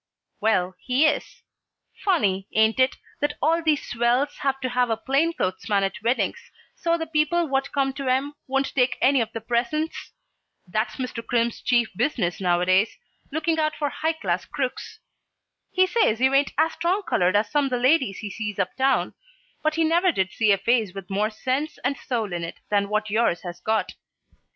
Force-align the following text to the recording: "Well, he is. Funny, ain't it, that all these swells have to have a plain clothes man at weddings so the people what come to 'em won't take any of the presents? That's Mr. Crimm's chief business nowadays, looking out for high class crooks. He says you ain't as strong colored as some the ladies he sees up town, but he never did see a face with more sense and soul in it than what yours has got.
"Well, 0.39 0.73
he 0.79 1.05
is. 1.05 1.43
Funny, 2.03 2.47
ain't 2.53 2.79
it, 2.79 2.95
that 3.19 3.35
all 3.39 3.61
these 3.61 3.87
swells 3.87 4.37
have 4.39 4.59
to 4.61 4.69
have 4.69 4.89
a 4.89 4.97
plain 4.97 5.31
clothes 5.31 5.69
man 5.69 5.83
at 5.83 6.01
weddings 6.01 6.39
so 6.75 6.97
the 6.97 7.05
people 7.05 7.45
what 7.47 7.71
come 7.71 7.93
to 7.93 8.09
'em 8.09 8.33
won't 8.47 8.73
take 8.73 8.97
any 8.99 9.21
of 9.21 9.31
the 9.31 9.41
presents? 9.41 10.13
That's 10.67 10.95
Mr. 10.95 11.23
Crimm's 11.23 11.61
chief 11.61 11.87
business 11.95 12.41
nowadays, 12.41 12.97
looking 13.31 13.59
out 13.59 13.75
for 13.75 13.89
high 13.91 14.13
class 14.13 14.43
crooks. 14.45 14.99
He 15.71 15.85
says 15.85 16.19
you 16.19 16.33
ain't 16.33 16.53
as 16.57 16.73
strong 16.73 17.03
colored 17.03 17.35
as 17.35 17.51
some 17.51 17.69
the 17.69 17.77
ladies 17.77 18.17
he 18.17 18.31
sees 18.31 18.57
up 18.57 18.75
town, 18.77 19.13
but 19.61 19.75
he 19.75 19.83
never 19.83 20.11
did 20.11 20.31
see 20.31 20.51
a 20.51 20.57
face 20.57 20.95
with 20.95 21.11
more 21.11 21.29
sense 21.29 21.77
and 21.83 21.95
soul 21.95 22.33
in 22.33 22.43
it 22.43 22.55
than 22.69 22.89
what 22.89 23.11
yours 23.11 23.43
has 23.43 23.59
got. 23.59 23.93